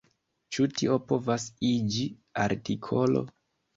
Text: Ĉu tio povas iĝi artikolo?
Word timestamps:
Ĉu 0.55 0.63
tio 0.79 0.95
povas 1.11 1.45
iĝi 1.73 2.07
artikolo? 2.49 3.23